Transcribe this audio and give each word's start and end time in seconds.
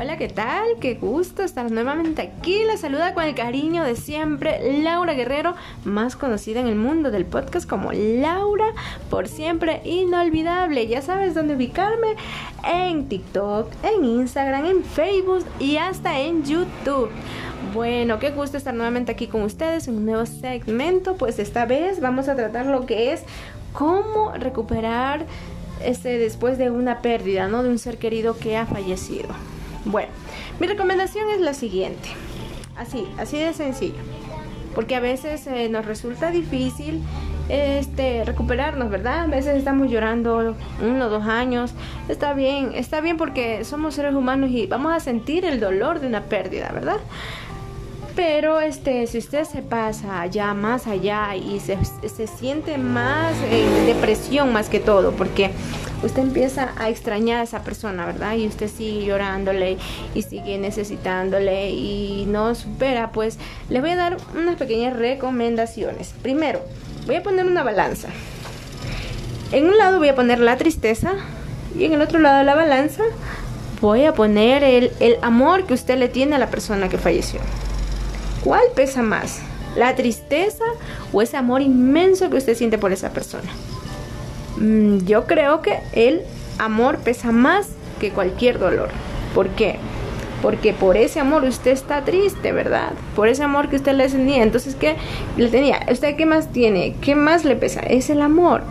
Hola, 0.00 0.16
¿qué 0.16 0.28
tal? 0.28 0.64
Qué 0.80 0.94
gusto 0.94 1.42
estar 1.42 1.72
nuevamente 1.72 2.22
aquí. 2.22 2.62
La 2.62 2.76
saluda 2.76 3.14
con 3.14 3.24
el 3.24 3.34
cariño 3.34 3.82
de 3.82 3.96
siempre 3.96 4.80
Laura 4.84 5.14
Guerrero, 5.14 5.56
más 5.84 6.14
conocida 6.14 6.60
en 6.60 6.68
el 6.68 6.76
mundo 6.76 7.10
del 7.10 7.24
podcast 7.24 7.68
como 7.68 7.90
Laura 7.90 8.74
por 9.10 9.26
siempre 9.26 9.82
inolvidable. 9.84 10.86
Ya 10.86 11.02
sabes 11.02 11.34
dónde 11.34 11.56
ubicarme 11.56 12.14
en 12.64 13.08
TikTok, 13.08 13.72
en 13.82 14.04
Instagram, 14.04 14.66
en 14.66 14.84
Facebook 14.84 15.44
y 15.58 15.78
hasta 15.78 16.20
en 16.20 16.44
YouTube. 16.44 17.10
Bueno, 17.74 18.20
qué 18.20 18.30
gusto 18.30 18.56
estar 18.56 18.74
nuevamente 18.74 19.10
aquí 19.10 19.26
con 19.26 19.42
ustedes 19.42 19.88
en 19.88 19.96
un 19.96 20.06
nuevo 20.06 20.26
segmento. 20.26 21.16
Pues 21.16 21.40
esta 21.40 21.66
vez 21.66 22.00
vamos 22.00 22.28
a 22.28 22.36
tratar 22.36 22.66
lo 22.66 22.86
que 22.86 23.12
es 23.12 23.24
cómo 23.72 24.30
recuperar 24.34 25.26
este 25.84 26.18
después 26.18 26.56
de 26.56 26.70
una 26.70 27.02
pérdida, 27.02 27.48
¿no? 27.48 27.64
De 27.64 27.68
un 27.68 27.80
ser 27.80 27.98
querido 27.98 28.38
que 28.38 28.56
ha 28.56 28.64
fallecido. 28.64 29.26
Bueno, 29.84 30.10
mi 30.60 30.66
recomendación 30.66 31.28
es 31.30 31.40
la 31.40 31.54
siguiente. 31.54 32.08
Así, 32.76 33.06
así 33.18 33.38
de 33.38 33.52
sencillo. 33.52 33.98
Porque 34.74 34.94
a 34.94 35.00
veces 35.00 35.46
eh, 35.46 35.68
nos 35.68 35.86
resulta 35.86 36.30
difícil 36.30 37.02
este 37.48 38.24
recuperarnos, 38.24 38.90
¿verdad? 38.90 39.20
A 39.20 39.26
veces 39.26 39.56
estamos 39.56 39.90
llorando 39.90 40.54
uno 40.82 41.06
o 41.06 41.08
dos 41.08 41.24
años. 41.24 41.72
Está 42.08 42.34
bien, 42.34 42.72
está 42.74 43.00
bien 43.00 43.16
porque 43.16 43.64
somos 43.64 43.94
seres 43.94 44.14
humanos 44.14 44.50
y 44.50 44.66
vamos 44.66 44.92
a 44.92 45.00
sentir 45.00 45.44
el 45.44 45.58
dolor 45.58 46.00
de 46.00 46.06
una 46.06 46.24
pérdida, 46.24 46.70
¿verdad? 46.72 46.98
Pero 48.18 48.60
este, 48.60 49.06
si 49.06 49.18
usted 49.18 49.44
se 49.44 49.62
pasa 49.62 50.26
ya 50.26 50.52
más 50.52 50.88
allá 50.88 51.36
y 51.36 51.60
se, 51.60 51.78
se 51.84 52.26
siente 52.26 52.76
más 52.76 53.32
en 53.48 53.86
depresión 53.86 54.52
más 54.52 54.68
que 54.68 54.80
todo, 54.80 55.12
porque 55.12 55.52
usted 56.02 56.22
empieza 56.22 56.72
a 56.78 56.88
extrañar 56.88 57.38
a 57.38 57.42
esa 57.44 57.62
persona, 57.62 58.06
¿verdad? 58.06 58.34
Y 58.34 58.48
usted 58.48 58.68
sigue 58.68 59.04
llorándole 59.06 59.78
y 60.16 60.22
sigue 60.22 60.58
necesitándole 60.58 61.70
y 61.70 62.26
no 62.26 62.56
supera, 62.56 63.12
pues 63.12 63.38
le 63.68 63.80
voy 63.80 63.90
a 63.90 63.96
dar 63.96 64.16
unas 64.34 64.56
pequeñas 64.56 64.96
recomendaciones. 64.96 66.12
Primero, 66.20 66.60
voy 67.06 67.14
a 67.14 67.22
poner 67.22 67.46
una 67.46 67.62
balanza. 67.62 68.08
En 69.52 69.64
un 69.64 69.78
lado 69.78 69.98
voy 69.98 70.08
a 70.08 70.16
poner 70.16 70.40
la 70.40 70.56
tristeza 70.56 71.12
y 71.78 71.84
en 71.84 71.92
el 71.92 72.02
otro 72.02 72.18
lado 72.18 72.38
de 72.38 72.44
la 72.44 72.56
balanza 72.56 73.04
voy 73.80 74.06
a 74.06 74.12
poner 74.12 74.64
el, 74.64 74.90
el 74.98 75.18
amor 75.22 75.66
que 75.66 75.74
usted 75.74 75.96
le 75.96 76.08
tiene 76.08 76.34
a 76.34 76.40
la 76.40 76.50
persona 76.50 76.88
que 76.88 76.98
falleció. 76.98 77.38
¿Cuál 78.44 78.62
pesa 78.74 79.02
más? 79.02 79.40
¿La 79.76 79.94
tristeza 79.94 80.64
o 81.12 81.22
ese 81.22 81.36
amor 81.36 81.60
inmenso 81.62 82.30
que 82.30 82.36
usted 82.36 82.56
siente 82.56 82.78
por 82.78 82.92
esa 82.92 83.10
persona? 83.10 83.50
Mm, 84.56 84.98
yo 85.06 85.26
creo 85.26 85.62
que 85.62 85.78
el 85.92 86.22
amor 86.58 86.98
pesa 86.98 87.32
más 87.32 87.68
que 88.00 88.10
cualquier 88.10 88.58
dolor. 88.58 88.90
¿Por 89.34 89.48
qué? 89.50 89.76
Porque 90.42 90.72
por 90.72 90.96
ese 90.96 91.20
amor 91.20 91.44
usted 91.44 91.72
está 91.72 92.04
triste, 92.04 92.52
¿verdad? 92.52 92.92
Por 93.16 93.28
ese 93.28 93.42
amor 93.42 93.68
que 93.68 93.76
usted 93.76 93.92
le 93.92 94.08
tenía. 94.08 94.42
Entonces, 94.42 94.76
¿qué 94.76 94.96
le 95.36 95.48
tenía? 95.48 95.84
¿Usted 95.90 96.16
qué 96.16 96.26
más 96.26 96.52
tiene? 96.52 96.94
¿Qué 97.00 97.14
más 97.14 97.44
le 97.44 97.56
pesa? 97.56 97.80
Es 97.80 98.08
el 98.08 98.22
amor. 98.22 98.62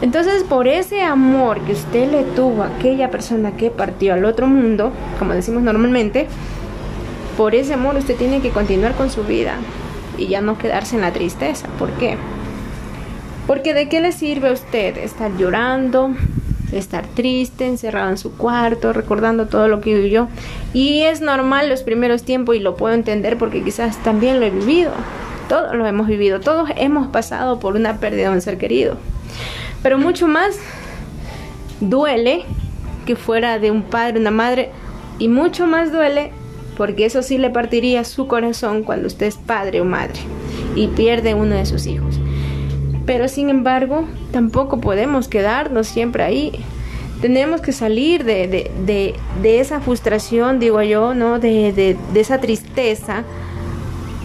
Entonces, 0.00 0.44
por 0.44 0.66
ese 0.66 1.02
amor 1.02 1.60
que 1.60 1.72
usted 1.72 2.10
le 2.10 2.22
tuvo 2.22 2.62
a 2.62 2.68
aquella 2.68 3.10
persona 3.10 3.56
que 3.56 3.70
partió 3.70 4.14
al 4.14 4.24
otro 4.24 4.46
mundo, 4.46 4.92
como 5.18 5.34
decimos 5.34 5.62
normalmente, 5.62 6.26
por 7.36 7.54
ese 7.54 7.74
amor 7.74 7.96
usted 7.96 8.16
tiene 8.16 8.40
que 8.40 8.50
continuar 8.50 8.94
con 8.94 9.10
su 9.10 9.24
vida 9.24 9.56
y 10.16 10.28
ya 10.28 10.40
no 10.40 10.58
quedarse 10.58 10.96
en 10.96 11.02
la 11.02 11.12
tristeza. 11.12 11.68
¿Por 11.78 11.90
qué? 11.92 12.16
Porque 13.46 13.74
de 13.74 13.88
qué 13.88 14.00
le 14.00 14.12
sirve 14.12 14.48
a 14.48 14.52
usted 14.52 14.96
estar 14.98 15.36
llorando, 15.36 16.14
estar 16.72 17.06
triste, 17.06 17.66
encerrado 17.66 18.10
en 18.10 18.18
su 18.18 18.36
cuarto, 18.36 18.92
recordando 18.92 19.46
todo 19.46 19.68
lo 19.68 19.80
que 19.80 19.94
vivió. 19.94 20.28
Y 20.72 21.02
es 21.02 21.20
normal 21.20 21.68
los 21.68 21.82
primeros 21.82 22.22
tiempos 22.22 22.56
y 22.56 22.60
lo 22.60 22.76
puedo 22.76 22.94
entender 22.94 23.36
porque 23.36 23.62
quizás 23.62 24.02
también 24.02 24.40
lo 24.40 24.46
he 24.46 24.50
vivido. 24.50 24.92
Todos 25.48 25.74
lo 25.74 25.86
hemos 25.86 26.06
vivido, 26.06 26.40
todos 26.40 26.70
hemos 26.76 27.08
pasado 27.08 27.60
por 27.60 27.76
una 27.76 27.98
pérdida 27.98 28.30
de 28.30 28.36
un 28.36 28.40
ser 28.40 28.56
querido. 28.56 28.96
Pero 29.82 29.98
mucho 29.98 30.26
más 30.26 30.58
duele 31.80 32.44
que 33.04 33.16
fuera 33.16 33.58
de 33.58 33.70
un 33.70 33.82
padre, 33.82 34.18
una 34.18 34.30
madre, 34.30 34.70
y 35.18 35.28
mucho 35.28 35.66
más 35.66 35.92
duele 35.92 36.32
porque 36.76 37.06
eso 37.06 37.22
sí 37.22 37.38
le 37.38 37.50
partiría 37.50 38.04
su 38.04 38.26
corazón 38.26 38.82
cuando 38.82 39.06
usted 39.06 39.26
es 39.26 39.36
padre 39.36 39.80
o 39.80 39.84
madre 39.84 40.20
y 40.74 40.88
pierde 40.88 41.34
uno 41.34 41.54
de 41.54 41.66
sus 41.66 41.86
hijos. 41.86 42.18
Pero 43.06 43.28
sin 43.28 43.50
embargo, 43.50 44.06
tampoco 44.32 44.80
podemos 44.80 45.28
quedarnos 45.28 45.86
siempre 45.86 46.22
ahí. 46.24 46.52
Tenemos 47.20 47.60
que 47.60 47.72
salir 47.72 48.24
de, 48.24 49.14
esa 49.42 49.80
frustración, 49.80 50.58
digo 50.58 50.82
yo, 50.82 51.14
¿no? 51.14 51.38
De, 51.38 51.96
esa 52.14 52.38
tristeza. 52.38 53.24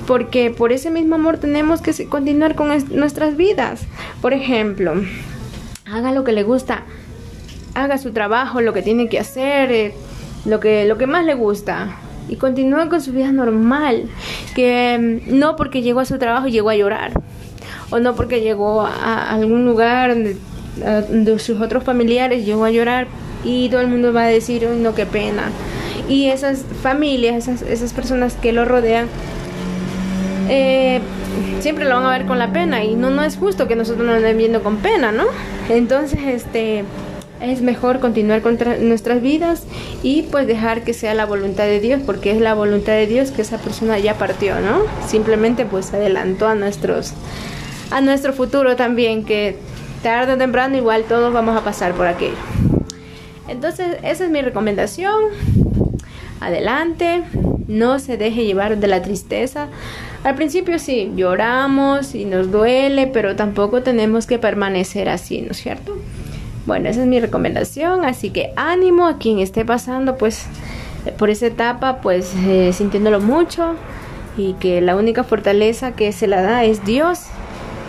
Porque 0.07 0.49
por 0.49 0.71
ese 0.71 0.89
mismo 0.89 1.15
amor 1.15 1.37
tenemos 1.37 1.81
que 1.81 1.93
continuar 2.07 2.55
con 2.55 2.69
nuestras 2.89 3.37
vidas. 3.37 3.81
Por 4.21 4.33
ejemplo, 4.33 4.95
haga 5.85 6.11
lo 6.11 6.23
que 6.23 6.31
le 6.31 6.43
gusta. 6.43 6.83
Haga 7.75 7.99
su 7.99 8.11
trabajo, 8.11 8.61
lo 8.61 8.73
que 8.73 8.81
tiene 8.81 9.07
que 9.07 9.19
hacer, 9.19 9.71
eh, 9.71 9.93
lo, 10.45 10.59
que, 10.59 10.85
lo 10.85 10.97
que 10.97 11.05
más 11.05 11.23
le 11.25 11.35
gusta 11.35 11.99
y 12.29 12.35
continúe 12.35 12.87
con 12.89 13.01
su 13.01 13.11
vida 13.11 13.31
normal. 13.31 14.09
Que 14.55 15.21
mm, 15.27 15.37
no 15.37 15.55
porque 15.55 15.81
llegó 15.81 15.99
a 15.99 16.05
su 16.05 16.17
trabajo 16.17 16.47
llegó 16.47 16.69
a 16.69 16.75
llorar 16.75 17.13
o 17.89 17.99
no 17.99 18.15
porque 18.15 18.41
llegó 18.41 18.81
a 18.81 19.31
algún 19.31 19.65
lugar 19.65 20.15
de 20.15 21.39
sus 21.39 21.59
otros 21.59 21.83
familiares, 21.83 22.45
llegó 22.45 22.65
a 22.65 22.71
llorar 22.71 23.07
y 23.43 23.69
todo 23.69 23.81
el 23.81 23.87
mundo 23.87 24.13
va 24.13 24.23
a 24.23 24.27
decir, 24.27 24.67
uy, 24.69 24.79
no, 24.79 24.93
qué 24.95 25.05
pena. 25.05 25.49
Y 26.07 26.27
esas 26.27 26.63
familias, 26.81 27.47
esas, 27.47 27.61
esas 27.61 27.93
personas 27.93 28.35
que 28.35 28.53
lo 28.53 28.65
rodean, 28.65 29.07
eh, 30.49 30.99
siempre 31.59 31.85
lo 31.85 31.95
van 31.95 32.05
a 32.05 32.11
ver 32.11 32.25
con 32.25 32.39
la 32.39 32.51
pena 32.51 32.83
y 32.83 32.95
no, 32.95 33.09
no 33.09 33.23
es 33.23 33.37
justo 33.37 33.67
que 33.67 33.75
nosotros 33.75 34.05
nos 34.05 34.17
estén 34.17 34.37
viendo 34.37 34.63
con 34.63 34.77
pena, 34.77 35.11
¿no? 35.11 35.25
Entonces, 35.69 36.19
este, 36.25 36.83
es 37.41 37.61
mejor 37.61 37.99
continuar 37.99 38.41
con 38.41 38.57
nuestras 38.81 39.21
vidas 39.21 39.63
y 40.03 40.23
pues 40.23 40.47
dejar 40.47 40.83
que 40.83 40.93
sea 40.93 41.13
la 41.13 41.25
voluntad 41.25 41.65
de 41.65 41.79
Dios, 41.79 42.01
porque 42.05 42.31
es 42.31 42.41
la 42.41 42.53
voluntad 42.53 42.93
de 42.93 43.07
Dios 43.07 43.31
que 43.31 43.41
esa 43.41 43.57
persona 43.57 43.97
ya 43.99 44.15
partió, 44.15 44.59
¿no? 44.59 44.81
Simplemente 45.07 45.65
pues 45.65 45.93
adelantó 45.93 46.47
a 46.47 46.55
nuestros 46.55 47.13
a 47.91 48.01
nuestro 48.01 48.33
futuro 48.33 48.75
también, 48.75 49.25
que 49.25 49.57
tarde 50.03 50.33
o 50.33 50.37
temprano 50.37 50.77
igual 50.77 51.05
todos 51.05 51.33
vamos 51.33 51.57
a 51.57 51.63
pasar 51.63 51.93
por 51.93 52.07
aquello. 52.07 52.37
Entonces, 53.47 53.97
esa 54.03 54.25
es 54.25 54.29
mi 54.29 54.41
recomendación. 54.41 55.15
Adelante, 56.39 57.23
no 57.67 57.99
se 57.99 58.15
deje 58.15 58.45
llevar 58.45 58.77
de 58.77 58.87
la 58.87 59.01
tristeza. 59.01 59.69
Al 60.23 60.35
principio 60.35 60.77
sí, 60.77 61.11
lloramos 61.15 62.13
y 62.13 62.25
nos 62.25 62.51
duele, 62.51 63.07
pero 63.07 63.35
tampoco 63.35 63.81
tenemos 63.81 64.27
que 64.27 64.37
permanecer 64.37 65.09
así, 65.09 65.41
¿no 65.41 65.51
es 65.51 65.57
cierto? 65.57 65.97
Bueno, 66.65 66.89
esa 66.89 67.01
es 67.01 67.07
mi 67.07 67.19
recomendación, 67.19 68.05
así 68.05 68.29
que 68.29 68.51
ánimo 68.55 69.07
a 69.07 69.17
quien 69.17 69.39
esté 69.39 69.65
pasando 69.65 70.17
pues 70.17 70.45
por 71.17 71.29
esa 71.29 71.47
etapa, 71.47 72.01
pues 72.01 72.33
eh, 72.45 72.71
sintiéndolo 72.73 73.19
mucho 73.19 73.75
y 74.37 74.53
que 74.53 74.81
la 74.81 74.95
única 74.95 75.23
fortaleza 75.23 75.93
que 75.93 76.11
se 76.11 76.27
la 76.27 76.41
da 76.41 76.63
es 76.63 76.85
Dios 76.85 77.23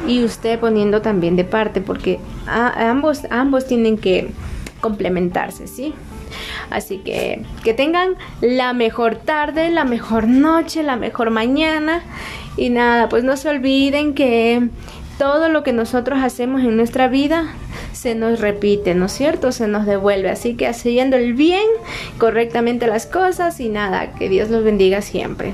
y 0.06 0.24
usted 0.24 0.58
poniendo 0.58 1.02
también 1.02 1.36
de 1.36 1.44
parte 1.44 1.80
porque 1.80 2.18
ambos, 2.46 3.22
ambos 3.30 3.66
tienen 3.66 3.98
que 3.98 4.30
complementarse, 4.80 5.66
¿sí? 5.66 5.94
Así 6.70 6.98
que 6.98 7.44
que 7.64 7.74
tengan 7.74 8.14
la 8.40 8.72
mejor 8.72 9.16
tarde, 9.16 9.70
la 9.70 9.84
mejor 9.84 10.28
noche, 10.28 10.82
la 10.82 10.96
mejor 10.96 11.30
mañana 11.30 12.02
y 12.56 12.70
nada, 12.70 13.08
pues 13.08 13.24
no 13.24 13.36
se 13.36 13.48
olviden 13.48 14.14
que 14.14 14.68
todo 15.18 15.48
lo 15.48 15.62
que 15.62 15.72
nosotros 15.72 16.20
hacemos 16.22 16.62
en 16.62 16.76
nuestra 16.76 17.08
vida 17.08 17.52
se 17.92 18.14
nos 18.14 18.40
repite, 18.40 18.94
¿no 18.94 19.06
es 19.06 19.12
cierto? 19.12 19.52
Se 19.52 19.66
nos 19.66 19.86
devuelve. 19.86 20.30
Así 20.30 20.54
que 20.54 20.66
haciendo 20.66 21.16
el 21.16 21.34
bien, 21.34 21.66
correctamente 22.18 22.86
las 22.86 23.06
cosas 23.06 23.60
y 23.60 23.68
nada, 23.68 24.12
que 24.14 24.28
Dios 24.28 24.50
los 24.50 24.64
bendiga 24.64 25.02
siempre. 25.02 25.52